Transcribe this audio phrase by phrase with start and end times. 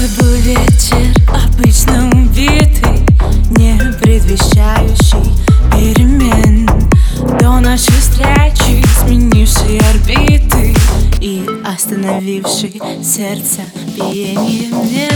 [0.00, 3.04] вечер обычно убитый
[3.50, 5.34] Не предвещающий
[5.72, 6.66] перемен.
[7.38, 10.74] До нашей встречи сменивший орбиты
[11.20, 13.62] И остановивший сердце
[13.94, 15.10] биение мне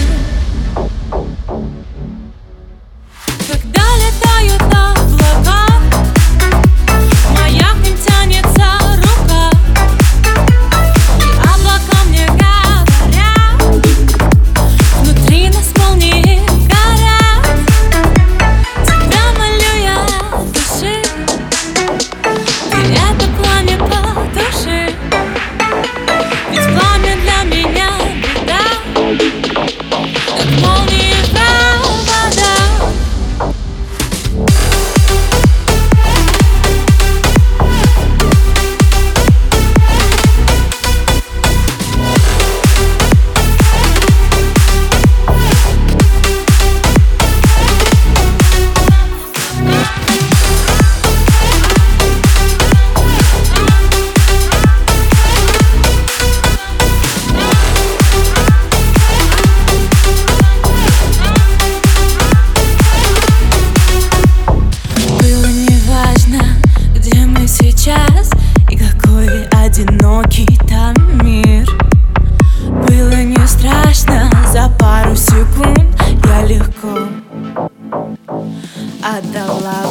[79.03, 79.82] отдала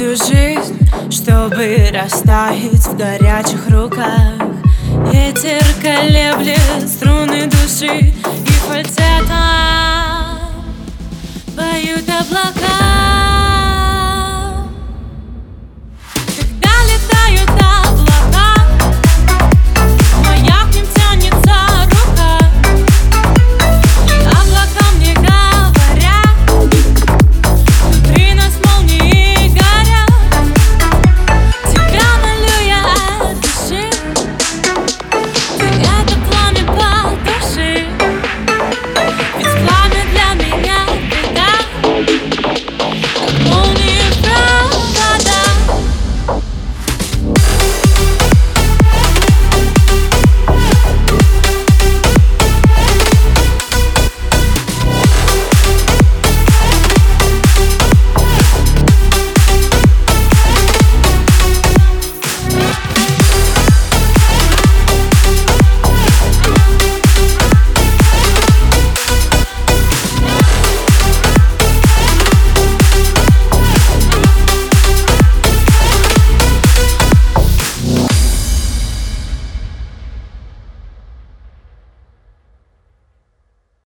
[0.00, 0.78] Всю жизнь
[1.10, 4.32] Чтобы растаять в горячих руках.
[5.12, 8.14] Ветер колеблет струны души
[8.46, 8.96] И фальцетом
[11.54, 12.59] поют облака